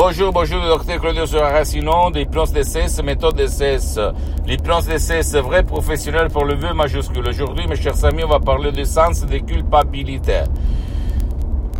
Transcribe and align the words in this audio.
Bonjour, 0.00 0.32
bonjour, 0.32 0.62
docteur 0.62 1.00
Claudio 1.00 1.26
Saracino, 1.26 2.10
l'hypnose 2.14 2.52
DCS, 2.52 3.02
méthode 3.02 3.34
DCS. 3.34 3.98
L'hypnose 4.46 4.86
DCS, 4.86 5.34
vrai 5.42 5.64
professionnel 5.64 6.28
pour 6.28 6.44
le 6.44 6.54
vœu 6.54 6.72
majuscule. 6.72 7.26
Aujourd'hui, 7.26 7.66
mes 7.66 7.74
chers 7.74 8.04
amis, 8.04 8.22
on 8.22 8.28
va 8.28 8.38
parler 8.38 8.70
du 8.70 8.84
sens 8.84 9.26
des 9.26 9.40
culpabilités. 9.40 10.44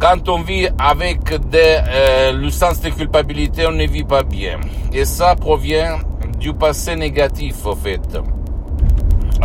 Quand 0.01 0.29
on 0.29 0.41
vit 0.41 0.67
avec 0.81 1.33
des, 1.49 1.79
euh, 1.89 2.33
le 2.33 2.51
sens 2.51 2.81
de 2.81 2.89
culpabilité, 2.89 3.69
on 3.69 3.71
ne 3.71 3.87
vit 3.87 4.03
pas 4.03 4.25
bien. 4.25 4.59
Et 4.93 5.05
ça 5.05 5.37
provient 5.37 5.99
du 6.41 6.53
passé 6.53 6.97
négatif, 6.97 7.67
en 7.67 7.77
fait. 7.77 8.19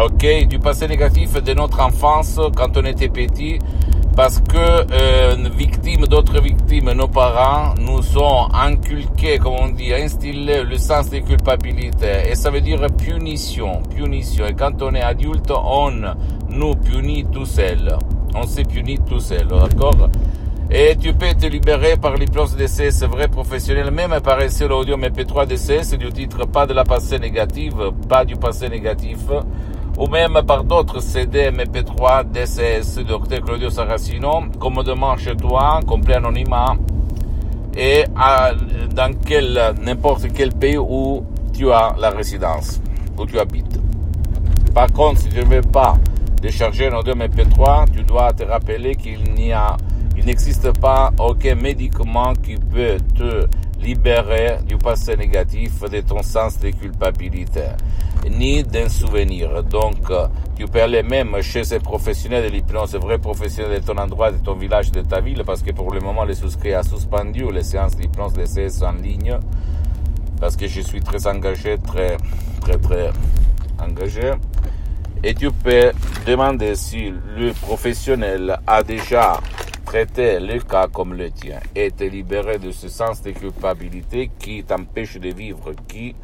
Ok, 0.03 0.47
du 0.47 0.57
passé 0.57 0.87
négatif 0.87 1.33
de 1.33 1.53
notre 1.53 1.79
enfance 1.79 2.39
quand 2.55 2.75
on 2.75 2.85
était 2.85 3.09
petit, 3.09 3.59
parce 4.15 4.39
que 4.39 4.57
euh, 4.57 5.35
victimes 5.57 6.05
d'autres 6.07 6.41
victimes, 6.41 6.91
nos 6.91 7.07
parents, 7.07 7.73
nous 7.79 8.17
ont 8.17 8.47
inculqué, 8.53 9.37
comme 9.39 9.55
on 9.59 9.69
dit, 9.69 9.93
instillé 9.93 10.63
le 10.63 10.77
sens 10.77 11.09
de 11.09 11.19
culpabilité. 11.19 12.29
Et 12.29 12.35
ça 12.35 12.51
veut 12.51 12.61
dire 12.61 12.85
punition, 12.97 13.81
punition. 13.95 14.45
Et 14.45 14.53
quand 14.53 14.81
on 14.81 14.93
est 14.93 15.01
adulte, 15.01 15.51
on 15.51 15.91
nous 16.49 16.75
punit 16.75 17.25
tout 17.31 17.45
seul. 17.45 17.97
On 18.35 18.45
se 18.45 18.61
punit 18.61 18.99
tout 18.99 19.19
seul, 19.19 19.47
d'accord? 19.47 20.09
Et 20.71 20.95
tu 20.95 21.13
peux 21.13 21.33
te 21.33 21.45
libérer 21.45 21.97
par 21.97 22.15
l'hypnose 22.15 22.55
c'est 22.65 23.05
vrai 23.05 23.27
professionnel, 23.27 23.91
même 23.91 24.19
par 24.21 24.39
l'audio 24.39 24.97
MP3 24.97 25.45
d'essai, 25.45 25.83
c'est 25.83 25.97
du 25.97 26.11
titre 26.11 26.47
pas 26.47 26.65
de 26.65 26.73
la 26.73 26.83
passé 26.83 27.19
négative, 27.19 27.91
pas 28.09 28.25
du 28.25 28.35
passé 28.35 28.69
négatif, 28.69 29.19
ou 29.97 30.07
même 30.07 30.39
par 30.45 30.63
d'autres 30.63 31.01
CD 31.01 31.51
MP3 31.51 32.25
DCS, 32.31 33.03
Dr 33.03 33.41
Claudio 33.43 33.69
Saracino, 33.69 34.43
comme 34.59 34.83
demain 34.83 35.15
chez 35.17 35.35
toi, 35.35 35.79
complet 35.85 36.15
anonymat, 36.15 36.75
et 37.75 38.05
dans 38.95 39.13
quel, 39.25 39.75
n'importe 39.81 40.27
quel 40.33 40.51
pays 40.51 40.77
où 40.77 41.23
tu 41.53 41.71
as 41.71 41.95
la 41.99 42.09
résidence, 42.09 42.81
où 43.17 43.25
tu 43.25 43.39
habites. 43.39 43.79
Par 44.73 44.91
contre, 44.91 45.21
si 45.21 45.29
tu 45.29 45.39
ne 45.39 45.45
veux 45.45 45.61
pas 45.61 45.95
décharger 46.41 46.87
un 46.87 46.97
audio 46.97 47.13
MP3, 47.13 47.91
tu 47.91 48.03
dois 48.03 48.33
te 48.33 48.43
rappeler 48.43 48.95
qu'il 48.95 49.23
n'y 49.33 49.51
a 49.51 49.77
il 50.15 50.25
n'existe 50.25 50.71
pas 50.79 51.11
aucun 51.19 51.55
médicament 51.55 52.33
qui 52.33 52.55
peut 52.55 52.97
te 53.17 53.47
libérer 53.81 54.57
du 54.67 54.77
passé 54.77 55.15
négatif, 55.17 55.81
de 55.81 56.01
ton 56.01 56.21
sens 56.21 56.59
de 56.59 56.69
culpabilité, 56.69 57.63
ni 58.29 58.63
d'un 58.63 58.89
souvenir. 58.89 59.63
Donc, 59.63 60.11
tu 60.55 60.65
peux 60.65 60.81
aller 60.81 61.03
même 61.03 61.41
chez 61.41 61.63
ces 61.63 61.79
professionnels 61.79 62.49
de 62.49 62.55
l'hypnose, 62.55 62.95
vrais 62.95 63.17
professionnels 63.17 63.81
de 63.81 63.85
ton 63.85 63.97
endroit, 63.97 64.31
de 64.31 64.37
ton 64.37 64.53
village, 64.53 64.91
de 64.91 65.01
ta 65.01 65.19
ville, 65.19 65.43
parce 65.45 65.61
que 65.61 65.71
pour 65.71 65.91
le 65.91 65.99
moment, 65.99 66.23
les 66.23 66.35
souscrits 66.35 66.73
a 66.73 66.83
suspendu 66.83 67.45
les 67.51 67.63
séances 67.63 67.95
d'hypnose 67.95 68.33
de 68.33 68.43
CS 68.45 68.83
en 68.83 68.93
ligne, 68.93 69.37
parce 70.39 70.55
que 70.55 70.67
je 70.67 70.81
suis 70.81 71.01
très 71.01 71.25
engagé, 71.27 71.77
très, 71.79 72.17
très, 72.61 72.77
très 72.77 73.11
engagé. 73.79 74.31
Et 75.23 75.33
tu 75.33 75.51
peux 75.51 75.91
demander 76.27 76.75
si 76.75 77.13
le 77.37 77.53
professionnel 77.53 78.59
a 78.67 78.83
déjà 78.83 79.39
traiter 79.85 80.39
le 80.39 80.59
cas 80.59 80.87
comme 80.87 81.13
le 81.13 81.31
tien 81.31 81.59
et 81.75 81.91
te 81.91 82.03
libérer 82.03 82.57
de 82.57 82.71
ce 82.71 82.89
sens 82.89 83.21
de 83.21 83.31
culpabilité 83.31 84.31
qui 84.37 84.63
t'empêche 84.63 85.17
de 85.17 85.29
vivre, 85.29 85.71
qui 85.87 86.15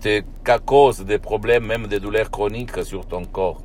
te 0.00 0.22
cause 0.64 1.04
des 1.04 1.18
problèmes, 1.18 1.66
même 1.66 1.86
des 1.86 2.00
douleurs 2.00 2.30
chroniques 2.30 2.84
sur 2.84 3.06
ton 3.06 3.24
corps 3.24 3.62